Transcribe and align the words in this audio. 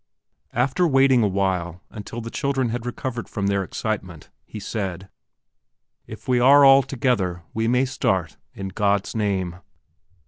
After 0.55 0.87
waiting 0.87 1.21
awhile, 1.21 1.83
until 1.91 2.21
the 2.21 2.31
children 2.31 2.69
had 2.69 2.87
recovered 2.87 3.29
from 3.29 3.45
their 3.45 3.63
excitement, 3.63 4.31
he 4.47 4.59
said: 4.59 5.11
"If 6.07 6.27
we 6.27 6.39
are 6.39 6.65
all 6.65 6.81
together 6.81 7.43
we 7.53 7.67
may 7.67 7.85
start, 7.85 8.37
in 8.55 8.69
God's 8.69 9.13
name." 9.15 9.57